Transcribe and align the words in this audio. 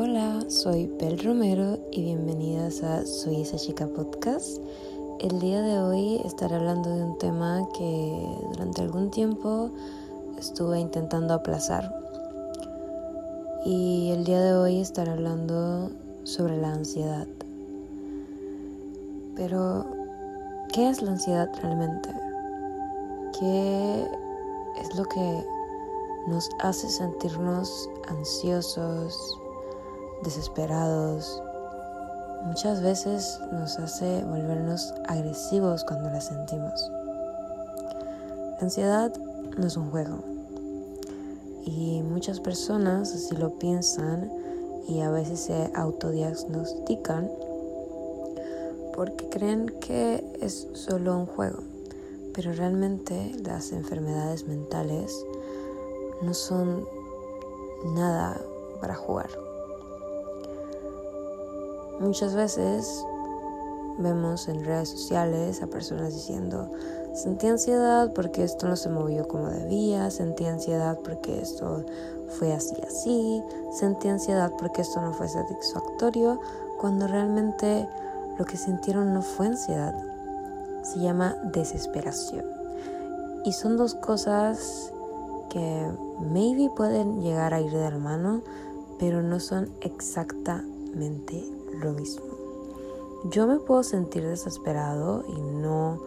Hola, 0.00 0.44
soy 0.46 0.86
Bel 1.00 1.18
Romero 1.18 1.76
y 1.90 2.04
bienvenidas 2.04 2.84
a 2.84 3.04
Soy 3.04 3.40
esa 3.40 3.56
chica 3.56 3.88
podcast. 3.88 4.58
El 5.18 5.40
día 5.40 5.60
de 5.60 5.80
hoy 5.80 6.20
estaré 6.24 6.54
hablando 6.54 6.88
de 6.88 7.02
un 7.02 7.18
tema 7.18 7.68
que 7.76 8.36
durante 8.52 8.82
algún 8.82 9.10
tiempo 9.10 9.72
estuve 10.38 10.78
intentando 10.78 11.34
aplazar. 11.34 11.92
Y 13.64 14.12
el 14.12 14.22
día 14.22 14.40
de 14.40 14.54
hoy 14.54 14.78
estaré 14.78 15.10
hablando 15.10 15.90
sobre 16.22 16.56
la 16.58 16.74
ansiedad. 16.74 17.26
Pero, 19.34 19.84
¿qué 20.72 20.90
es 20.90 21.02
la 21.02 21.10
ansiedad 21.10 21.50
realmente? 21.60 22.10
¿Qué 23.36 24.06
es 24.80 24.94
lo 24.94 25.02
que 25.06 25.44
nos 26.28 26.48
hace 26.60 26.88
sentirnos 26.88 27.90
ansiosos, 28.06 29.40
desesperados? 30.22 31.42
Muchas 32.44 32.82
veces 32.82 33.40
nos 33.52 33.78
hace 33.78 34.24
volvernos 34.24 34.94
agresivos 35.06 35.84
cuando 35.84 36.08
la 36.10 36.20
sentimos. 36.20 36.90
La 38.52 38.58
ansiedad 38.60 39.12
no 39.56 39.66
es 39.66 39.76
un 39.76 39.90
juego. 39.90 40.18
Y 41.64 42.02
muchas 42.02 42.40
personas 42.40 43.12
así 43.14 43.36
lo 43.36 43.58
piensan 43.58 44.30
y 44.88 45.00
a 45.00 45.10
veces 45.10 45.40
se 45.40 45.70
autodiagnostican 45.74 47.30
porque 48.94 49.28
creen 49.28 49.66
que 49.80 50.24
es 50.40 50.68
solo 50.72 51.18
un 51.18 51.26
juego. 51.26 51.58
Pero 52.34 52.52
realmente 52.52 53.32
las 53.44 53.72
enfermedades 53.72 54.46
mentales 54.46 55.24
no 56.22 56.34
son 56.34 56.84
nada 57.94 58.40
para 58.80 58.94
jugar. 58.94 59.47
Muchas 62.00 62.34
veces 62.34 63.04
vemos 63.98 64.46
en 64.48 64.64
redes 64.64 64.90
sociales 64.90 65.62
a 65.62 65.66
personas 65.66 66.14
diciendo, 66.14 66.70
sentí 67.12 67.48
ansiedad 67.48 68.12
porque 68.14 68.44
esto 68.44 68.68
no 68.68 68.76
se 68.76 68.88
movió 68.88 69.26
como 69.26 69.50
debía, 69.50 70.08
sentí 70.12 70.46
ansiedad 70.46 70.96
porque 71.02 71.40
esto 71.40 71.84
fue 72.38 72.52
así 72.52 72.76
así, 72.86 73.42
sentí 73.72 74.08
ansiedad 74.08 74.52
porque 74.58 74.82
esto 74.82 75.00
no 75.00 75.12
fue 75.12 75.28
satisfactorio, 75.28 76.38
cuando 76.78 77.08
realmente 77.08 77.88
lo 78.38 78.44
que 78.44 78.56
sintieron 78.56 79.12
no 79.12 79.22
fue 79.22 79.46
ansiedad, 79.46 79.94
se 80.82 81.00
llama 81.00 81.34
desesperación. 81.52 82.44
Y 83.44 83.52
son 83.52 83.76
dos 83.76 83.96
cosas 83.96 84.92
que 85.50 85.90
maybe 86.20 86.70
pueden 86.76 87.22
llegar 87.22 87.54
a 87.54 87.60
ir 87.60 87.72
de 87.72 87.90
la 87.90 87.98
mano, 87.98 88.42
pero 89.00 89.20
no 89.22 89.40
son 89.40 89.70
exactamente 89.80 91.57
lo 91.72 91.92
mismo. 91.92 92.24
Yo 93.24 93.46
me 93.46 93.58
puedo 93.58 93.82
sentir 93.82 94.26
desesperado 94.26 95.24
y 95.28 95.40
no 95.40 96.00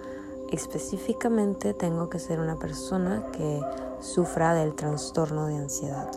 específicamente 0.52 1.74
tengo 1.74 2.10
que 2.10 2.20
ser 2.20 2.40
una 2.40 2.58
persona 2.58 3.26
que 3.32 3.62
sufra 4.00 4.54
del 4.54 4.76
trastorno 4.76 5.48
de 5.48 5.56
ansiedad. 5.56 6.10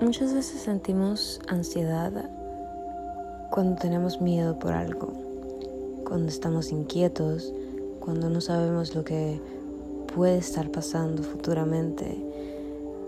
Muchas 0.00 0.34
veces 0.34 0.60
sentimos 0.60 1.40
ansiedad 1.46 2.30
cuando 3.50 3.76
tenemos 3.76 4.20
miedo 4.20 4.58
por 4.58 4.72
algo, 4.72 5.12
cuando 6.06 6.28
estamos 6.28 6.72
inquietos, 6.72 7.52
cuando 8.00 8.28
no 8.28 8.40
sabemos 8.40 8.94
lo 8.94 9.04
que 9.04 9.40
puede 10.14 10.38
estar 10.38 10.70
pasando 10.70 11.22
futuramente. 11.22 12.22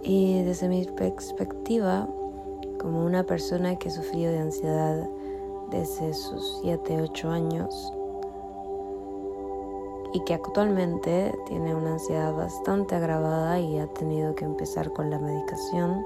Y 0.03 0.43
desde 0.45 0.69
mi 0.69 0.85
perspectiva, 0.85 2.09
como 2.79 3.05
una 3.05 3.25
persona 3.25 3.77
que 3.77 3.91
sufrió 3.91 4.31
de 4.31 4.39
ansiedad 4.39 5.09
desde 5.71 6.15
sus 6.15 6.59
7, 6.63 7.03
8 7.03 7.31
años 7.31 7.93
y 10.13 10.21
que 10.21 10.35
actualmente 10.35 11.35
tiene 11.47 11.75
una 11.75 11.93
ansiedad 11.93 12.33
bastante 12.35 12.95
agravada 12.95 13.59
y 13.61 13.79
ha 13.79 13.87
tenido 13.87 14.35
que 14.35 14.45
empezar 14.45 14.93
con 14.93 15.11
la 15.11 15.19
medicación, 15.19 16.05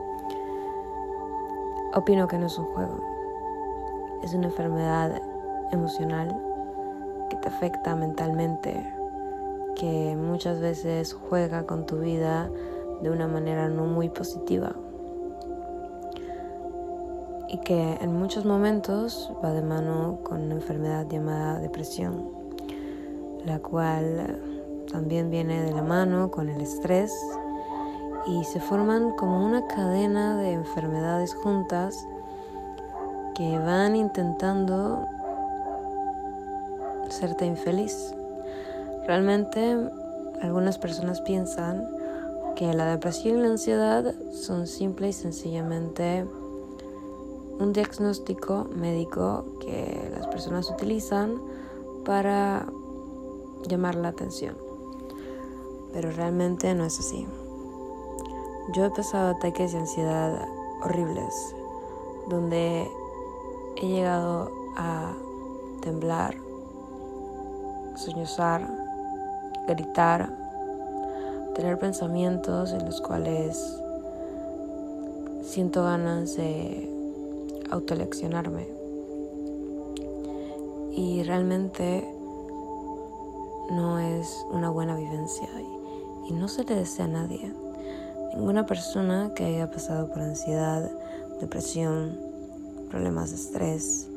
opino 1.94 2.26
que 2.26 2.38
no 2.38 2.46
es 2.46 2.58
un 2.58 2.66
juego. 2.66 2.98
Es 4.22 4.34
una 4.34 4.46
enfermedad 4.46 5.20
emocional 5.72 6.36
que 7.28 7.36
te 7.36 7.48
afecta 7.48 7.94
mentalmente, 7.94 8.94
que 9.76 10.16
muchas 10.16 10.60
veces 10.60 11.12
juega 11.12 11.66
con 11.66 11.86
tu 11.86 11.98
vida 11.98 12.50
de 13.02 13.10
una 13.10 13.28
manera 13.28 13.68
no 13.68 13.84
muy 13.84 14.08
positiva 14.08 14.74
y 17.52 17.58
que 17.58 17.98
en 18.00 18.16
muchos 18.16 18.44
momentos 18.44 19.32
va 19.44 19.52
de 19.52 19.62
mano 19.62 20.20
con 20.22 20.42
una 20.42 20.54
enfermedad 20.54 21.06
llamada 21.08 21.58
depresión, 21.58 22.30
la 23.44 23.58
cual 23.58 24.40
también 24.90 25.30
viene 25.30 25.62
de 25.62 25.72
la 25.72 25.82
mano 25.82 26.30
con 26.30 26.48
el 26.48 26.60
estrés 26.60 27.12
y 28.26 28.44
se 28.44 28.60
forman 28.60 29.12
como 29.16 29.44
una 29.44 29.66
cadena 29.66 30.36
de 30.38 30.52
enfermedades 30.52 31.34
juntas 31.34 32.06
que 33.34 33.58
van 33.58 33.96
intentando 33.96 35.04
hacerte 37.08 37.46
infeliz. 37.46 38.14
Realmente 39.06 39.76
algunas 40.40 40.78
personas 40.78 41.20
piensan 41.20 41.88
que 42.54 42.72
la 42.74 42.86
depresión 42.86 43.38
y 43.38 43.42
la 43.42 43.48
ansiedad 43.48 44.14
son 44.30 44.68
simple 44.68 45.08
y 45.08 45.12
sencillamente 45.12 46.26
un 47.60 47.74
diagnóstico 47.74 48.66
médico 48.74 49.44
que 49.60 50.10
las 50.16 50.26
personas 50.28 50.70
utilizan 50.70 51.40
para 52.04 52.66
llamar 53.68 53.94
la 53.94 54.08
atención. 54.08 54.56
Pero 55.92 56.10
realmente 56.10 56.74
no 56.74 56.84
es 56.84 56.98
así. 56.98 57.26
Yo 58.72 58.86
he 58.86 58.90
pasado 58.90 59.36
ataques 59.36 59.72
de 59.72 59.78
ansiedad 59.78 60.48
horribles, 60.82 61.54
donde 62.28 62.88
he 63.76 63.86
llegado 63.86 64.50
a 64.76 65.12
temblar, 65.82 66.36
soñar, 67.96 68.70
gritar, 69.66 70.34
tener 71.54 71.78
pensamientos 71.78 72.72
en 72.72 72.86
los 72.86 73.00
cuales 73.00 73.80
siento 75.42 75.82
ganas 75.82 76.36
de 76.36 76.89
autoleccionarme. 77.70 78.68
Y 80.92 81.22
realmente 81.22 82.04
no 83.70 83.98
es 83.98 84.44
una 84.50 84.70
buena 84.70 84.96
vivencia 84.96 85.48
y, 86.26 86.32
no 86.32 86.46
se 86.46 86.62
le 86.62 86.76
desea 86.76 87.06
a 87.06 87.08
nadie. 87.08 87.52
Ninguna 88.34 88.64
persona 88.64 89.32
que 89.34 89.44
haya 89.44 89.68
pasado 89.68 90.08
por 90.10 90.20
ansiedad, 90.20 90.88
depresión, 91.40 92.16
problemas 92.88 93.30
de 93.30 93.36
estrés, 93.36 94.08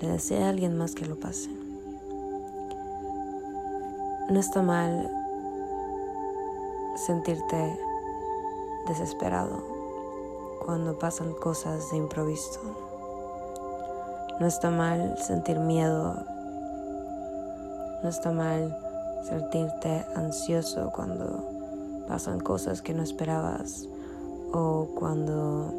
le 0.00 0.08
desea 0.08 0.46
a 0.46 0.48
alguien 0.50 0.76
más 0.76 0.96
que 0.96 1.06
lo 1.06 1.14
pase. 1.14 1.48
No 4.30 4.40
está 4.40 4.62
mal 4.62 5.08
sentirte 6.96 7.78
desesperado 8.88 9.62
cuando 10.64 10.98
pasan 10.98 11.32
cosas 11.34 11.90
de 11.92 11.98
improviso. 11.98 12.89
No 14.40 14.46
está 14.46 14.70
mal 14.70 15.16
sentir 15.18 15.58
miedo. 15.58 16.16
No 18.02 18.08
está 18.08 18.32
mal 18.32 18.74
sentirte 19.28 20.06
ansioso 20.14 20.90
cuando 20.96 22.06
pasan 22.08 22.40
cosas 22.40 22.80
que 22.80 22.94
no 22.94 23.02
esperabas 23.02 23.86
o 24.50 24.88
cuando 24.94 25.74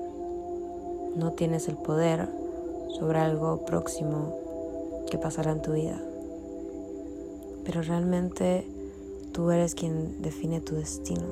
no 1.16 1.32
tienes 1.32 1.70
el 1.70 1.76
poder 1.76 2.30
sobre 3.00 3.18
algo 3.18 3.66
próximo 3.66 4.36
que 5.10 5.18
pasará 5.18 5.54
en 5.54 5.64
tu 5.64 5.72
vida. 5.72 6.00
Pero 7.66 7.82
realmente 7.82 8.68
tú 9.32 9.50
eres 9.50 9.74
quien 9.74 10.22
define 10.22 10.62
tu 10.62 10.76
destino. 10.76 11.26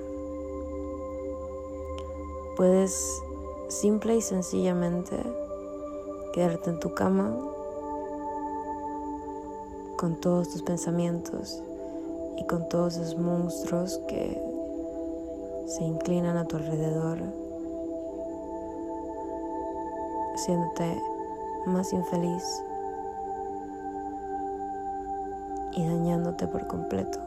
Puedes 2.57 3.21
simple 3.68 4.18
y 4.18 4.21
sencillamente 4.21 5.15
quedarte 6.34 6.70
en 6.70 6.80
tu 6.80 6.94
cama 6.94 7.36
con 9.98 10.16
todos 10.16 10.50
tus 10.50 10.62
pensamientos 10.64 11.62
y 12.38 12.46
con 12.46 12.70
todos 12.70 12.98
esos 12.98 13.18
monstruos 13.18 14.00
que 14.08 14.42
se 15.68 15.84
inclinan 15.84 16.38
a 16.38 16.46
tu 16.46 16.56
alrededor, 16.56 17.20
haciéndote 20.34 21.02
más 21.68 21.92
infeliz 21.92 22.44
y 25.74 25.86
dañándote 25.86 26.48
por 26.48 26.66
completo. 26.68 27.20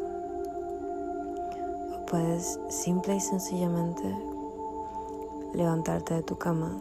O 1.94 2.06
puedes 2.06 2.58
simple 2.68 3.16
y 3.16 3.20
sencillamente 3.20 4.02
levantarte 5.52 6.14
de 6.14 6.22
tu 6.22 6.38
cama 6.38 6.80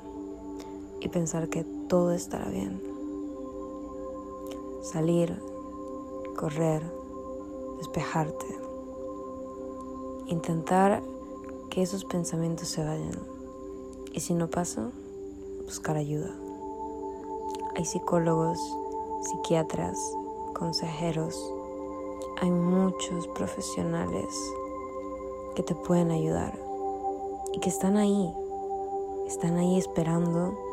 y 1.02 1.10
pensar 1.10 1.50
que 1.50 1.66
todo 1.92 2.14
estará 2.14 2.46
bien. 2.46 2.82
Salir, 4.82 5.38
correr, 6.38 6.82
despejarte. 7.80 8.48
Intentar 10.28 11.04
que 11.70 11.82
esos 11.82 12.06
pensamientos 12.06 12.70
se 12.70 12.82
vayan. 12.82 13.20
Y 14.14 14.22
si 14.22 14.34
no 14.34 14.50
pasa, 14.50 14.90
buscar 15.66 15.98
ayuda. 15.98 16.34
Hay 17.76 17.84
psicólogos, 17.84 18.58
psiquiatras, 19.24 20.00
consejeros, 20.54 21.54
hay 22.40 22.52
muchos 22.52 23.28
profesionales 23.28 24.34
que 25.56 25.64
te 25.64 25.76
pueden 25.76 26.12
ayudar 26.12 26.58
y 27.52 27.60
que 27.60 27.68
están 27.68 27.98
ahí, 27.98 28.34
están 29.28 29.58
ahí 29.58 29.78
esperando 29.78 30.71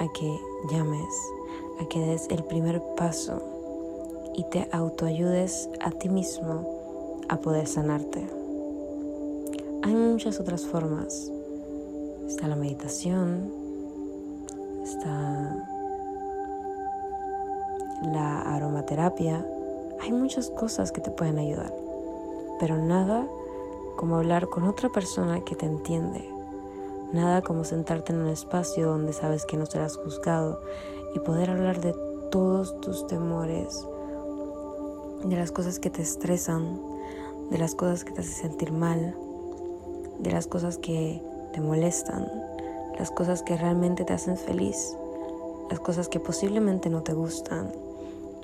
a 0.00 0.12
que 0.12 0.40
llames, 0.70 1.14
a 1.80 1.88
que 1.88 2.00
des 2.00 2.28
el 2.30 2.44
primer 2.44 2.82
paso 2.96 3.42
y 4.34 4.44
te 4.44 4.68
autoayudes 4.72 5.68
a 5.80 5.90
ti 5.90 6.08
mismo 6.08 7.22
a 7.28 7.36
poder 7.36 7.66
sanarte. 7.66 8.26
Hay 9.82 9.94
muchas 9.94 10.40
otras 10.40 10.64
formas. 10.64 11.30
Está 12.26 12.48
la 12.48 12.56
meditación, 12.56 13.52
está 14.82 15.68
la 18.02 18.42
aromaterapia. 18.54 19.46
Hay 20.00 20.12
muchas 20.12 20.50
cosas 20.50 20.90
que 20.90 21.00
te 21.00 21.10
pueden 21.10 21.38
ayudar, 21.38 21.72
pero 22.58 22.76
nada 22.78 23.26
como 23.96 24.16
hablar 24.16 24.48
con 24.48 24.64
otra 24.64 24.88
persona 24.88 25.44
que 25.44 25.54
te 25.54 25.66
entiende. 25.66 26.33
Nada 27.14 27.42
como 27.42 27.62
sentarte 27.62 28.12
en 28.12 28.18
un 28.18 28.26
espacio 28.26 28.88
donde 28.88 29.12
sabes 29.12 29.46
que 29.46 29.56
no 29.56 29.66
serás 29.66 29.96
juzgado 29.96 30.60
y 31.14 31.20
poder 31.20 31.48
hablar 31.48 31.80
de 31.80 31.94
todos 32.32 32.80
tus 32.80 33.06
temores, 33.06 33.86
de 35.22 35.36
las 35.36 35.52
cosas 35.52 35.78
que 35.78 35.90
te 35.90 36.02
estresan, 36.02 36.80
de 37.52 37.58
las 37.58 37.76
cosas 37.76 38.02
que 38.02 38.10
te 38.10 38.22
hacen 38.22 38.50
sentir 38.50 38.72
mal, 38.72 39.14
de 40.18 40.32
las 40.32 40.48
cosas 40.48 40.76
que 40.76 41.22
te 41.52 41.60
molestan, 41.60 42.26
las 42.98 43.12
cosas 43.12 43.44
que 43.44 43.56
realmente 43.56 44.04
te 44.04 44.12
hacen 44.12 44.36
feliz, 44.36 44.96
las 45.70 45.78
cosas 45.78 46.08
que 46.08 46.18
posiblemente 46.18 46.90
no 46.90 47.04
te 47.04 47.12
gustan 47.12 47.70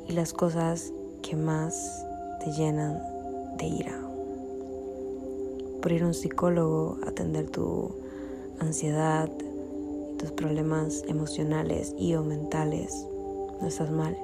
y 0.06 0.12
las 0.12 0.32
cosas 0.32 0.93
que 1.22 1.34
más 1.34 2.06
te 2.38 2.52
llenan 2.52 3.02
de 3.56 3.67
ira. 3.67 4.00
Por 5.82 5.90
ir 5.90 6.05
a 6.05 6.06
un 6.06 6.14
psicólogo, 6.14 6.99
atender 7.05 7.50
tu 7.50 7.99
ansiedad, 8.60 9.28
tus 10.18 10.30
problemas 10.32 11.02
emocionales 11.08 11.94
y 11.98 12.14
o 12.14 12.22
mentales, 12.22 13.06
no 13.60 13.66
estás 13.66 13.90
mal 13.90 14.16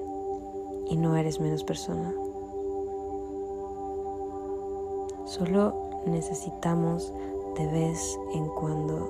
y 0.88 0.96
no 0.96 1.16
eres 1.16 1.40
menos 1.40 1.64
persona. 1.64 2.12
Solo 5.24 5.74
necesitamos 6.06 7.12
de 7.56 7.66
vez 7.66 8.18
en 8.34 8.46
cuando 8.48 9.08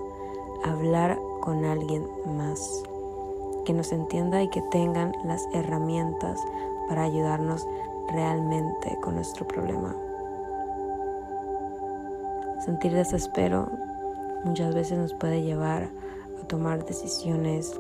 hablar 0.64 1.18
con 1.42 1.64
alguien 1.64 2.06
más 2.36 2.82
que 3.64 3.72
nos 3.72 3.92
entienda 3.92 4.42
y 4.42 4.48
que 4.48 4.62
tengan 4.70 5.12
las 5.24 5.44
herramientas 5.52 6.40
para 6.88 7.02
ayudarnos 7.02 7.66
realmente 8.12 8.96
con 9.02 9.16
nuestro 9.16 9.46
problema. 9.46 9.94
Sentir 12.64 12.94
desespero 12.94 13.68
muchas 14.44 14.74
veces 14.74 14.98
nos 14.98 15.14
puede 15.14 15.42
llevar 15.42 15.90
a 16.42 16.46
tomar 16.46 16.84
decisiones 16.84 17.78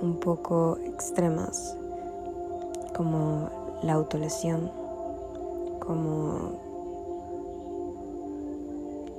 un 0.00 0.18
poco 0.20 0.78
extremas, 0.84 1.76
como 2.96 3.50
la 3.82 3.94
autolesión, 3.94 4.70
como 5.80 6.58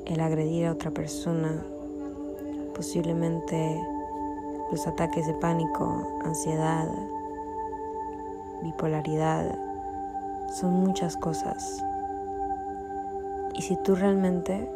el 0.05 0.19
agredir 0.19 0.67
a 0.67 0.71
otra 0.71 0.91
persona, 0.91 1.63
posiblemente 2.73 3.81
los 4.71 4.85
ataques 4.87 5.25
de 5.27 5.33
pánico, 5.35 6.07
ansiedad, 6.23 6.87
bipolaridad, 8.63 9.57
son 10.59 10.73
muchas 10.73 11.17
cosas. 11.17 11.83
Y 13.53 13.61
si 13.61 13.77
tú 13.83 13.95
realmente 13.95 14.69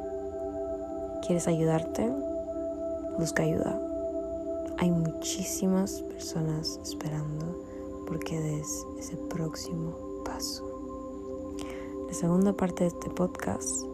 quieres 1.29 1.47
ayudarte, 1.47 2.11
busca 3.19 3.43
ayuda. 3.43 3.79
Hay 4.79 4.89
muchísimas 4.89 6.01
personas 6.01 6.79
esperando 6.81 7.45
porque 8.07 8.41
des 8.41 8.83
ese 8.97 9.15
próximo 9.15 9.93
paso. 10.25 10.65
La 12.07 12.15
segunda 12.15 12.53
parte 12.53 12.85
de 12.85 12.87
este 12.87 13.11
podcast 13.11 13.85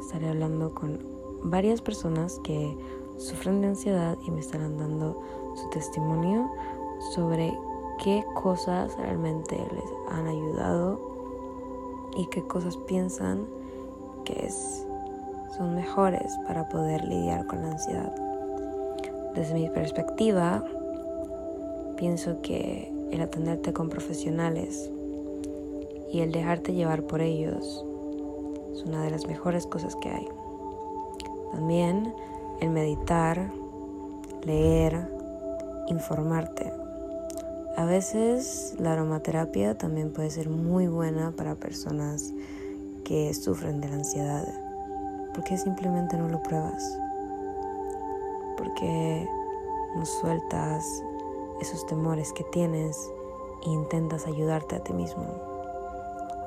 estaré 0.00 0.30
hablando 0.30 0.74
con 0.74 1.04
varias 1.42 1.82
personas 1.82 2.40
que 2.42 2.74
sufren 3.18 3.60
de 3.60 3.66
ansiedad 3.66 4.16
y 4.26 4.30
me 4.30 4.40
estarán 4.40 4.78
dando 4.78 5.20
su 5.56 5.68
testimonio 5.68 6.50
sobre 7.14 7.54
qué 8.02 8.24
cosas 8.34 8.96
realmente 8.96 9.58
les 9.58 9.92
han 10.08 10.26
ayudado 10.26 10.98
y 12.16 12.24
qué 12.28 12.46
cosas 12.46 12.78
piensan 12.78 13.46
que 14.24 14.46
son 15.58 15.74
mejores 15.74 16.38
para 16.46 16.68
poder 16.68 17.04
lidiar 17.04 17.46
con 17.46 17.60
la 17.62 17.72
ansiedad. 17.72 18.14
Desde 19.34 19.54
mi 19.54 19.68
perspectiva, 19.68 20.64
pienso 21.96 22.40
que 22.40 22.90
el 23.10 23.20
atenderte 23.20 23.72
con 23.72 23.88
profesionales 23.88 24.90
y 26.12 26.20
el 26.20 26.32
dejarte 26.32 26.72
llevar 26.72 27.02
por 27.02 27.20
ellos 27.20 27.84
es 28.72 28.84
una 28.84 29.02
de 29.02 29.10
las 29.10 29.26
mejores 29.26 29.66
cosas 29.66 29.96
que 29.96 30.08
hay. 30.08 30.28
También 31.52 32.14
el 32.60 32.70
meditar, 32.70 33.50
leer, 34.44 35.08
informarte. 35.88 36.72
A 37.76 37.84
veces 37.84 38.76
la 38.78 38.92
aromaterapia 38.92 39.76
también 39.76 40.12
puede 40.12 40.30
ser 40.30 40.48
muy 40.48 40.86
buena 40.86 41.32
para 41.32 41.56
personas 41.56 42.32
que 43.04 43.32
sufren 43.34 43.80
de 43.80 43.88
la 43.88 43.94
ansiedad? 43.94 44.67
¿Por 45.34 45.44
qué 45.44 45.56
simplemente 45.56 46.16
no 46.16 46.28
lo 46.28 46.42
pruebas? 46.42 46.98
¿Por 48.56 48.74
qué 48.74 49.28
no 49.94 50.04
sueltas 50.04 51.04
esos 51.60 51.86
temores 51.86 52.32
que 52.32 52.44
tienes 52.44 53.12
e 53.66 53.70
intentas 53.70 54.26
ayudarte 54.26 54.76
a 54.76 54.84
ti 54.84 54.92
mismo? 54.92 55.26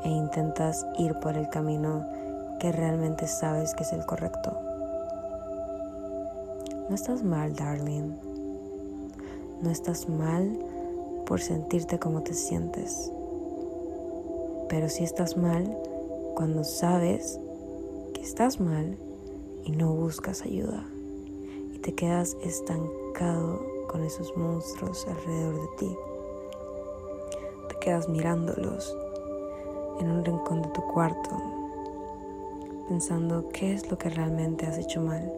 E 0.04 0.10
intentas 0.10 0.86
ir 0.98 1.14
por 1.20 1.38
el 1.38 1.50
camino 1.50 2.06
que 2.60 2.72
realmente 2.72 3.28
sabes 3.28 3.74
que 3.74 3.84
es 3.84 3.94
el 3.94 4.06
correcto. 4.06 4.58
No 6.90 6.96
estás 6.96 7.24
mal, 7.24 7.56
darling. 7.56 8.18
No 9.62 9.70
estás 9.70 10.10
mal 10.10 10.60
por 11.26 11.40
sentirte 11.40 12.00
como 12.00 12.22
te 12.22 12.34
sientes. 12.34 13.12
Pero 14.68 14.90
si 14.90 15.04
estás 15.04 15.38
mal 15.38 15.78
cuando 16.36 16.64
sabes 16.64 17.40
estás 18.22 18.60
mal 18.60 18.98
y 19.64 19.72
no 19.72 19.94
buscas 19.94 20.44
ayuda 20.44 20.86
y 21.74 21.80
te 21.80 21.94
quedas 21.94 22.38
estancado 22.44 23.60
con 23.90 24.04
esos 24.04 24.36
monstruos 24.38 25.08
alrededor 25.08 25.56
de 25.56 25.68
ti. 25.78 25.98
Te 27.70 27.76
quedas 27.80 28.08
mirándolos 28.08 28.96
en 30.00 30.12
un 30.12 30.24
rincón 30.24 30.62
de 30.62 30.70
tu 30.70 30.82
cuarto, 30.82 31.38
pensando 32.88 33.50
qué 33.50 33.74
es 33.74 33.90
lo 33.90 33.98
que 33.98 34.10
realmente 34.10 34.66
has 34.66 34.78
hecho 34.78 35.02
mal, 35.02 35.32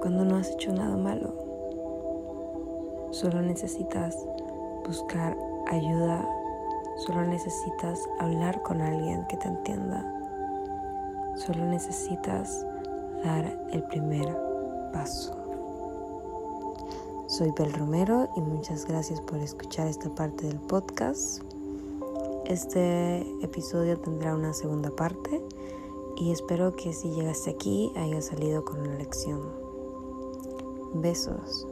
cuando 0.00 0.24
no 0.24 0.36
has 0.36 0.50
hecho 0.50 0.72
nada 0.72 0.96
malo. 0.96 1.34
Solo 3.10 3.42
necesitas 3.42 4.16
buscar 4.84 5.36
ayuda 5.70 6.28
Solo 7.06 7.24
necesitas 7.24 8.10
hablar 8.18 8.60
con 8.60 8.82
alguien 8.82 9.24
que 9.26 9.38
te 9.38 9.48
entienda. 9.48 10.19
Solo 11.46 11.64
necesitas 11.64 12.66
dar 13.24 13.58
el 13.72 13.82
primer 13.84 14.28
paso. 14.92 15.34
Soy 17.28 17.50
Bel 17.58 17.72
Romero 17.72 18.28
y 18.36 18.42
muchas 18.42 18.86
gracias 18.86 19.22
por 19.22 19.38
escuchar 19.38 19.86
esta 19.86 20.14
parte 20.14 20.46
del 20.46 20.60
podcast. 20.60 21.42
Este 22.44 23.20
episodio 23.42 23.98
tendrá 23.98 24.34
una 24.34 24.52
segunda 24.52 24.90
parte 24.90 25.42
y 26.18 26.30
espero 26.30 26.76
que 26.76 26.92
si 26.92 27.08
llegaste 27.08 27.50
aquí 27.50 27.90
haya 27.96 28.20
salido 28.20 28.62
con 28.62 28.80
una 28.80 28.96
lección. 28.96 29.40
Besos. 30.92 31.69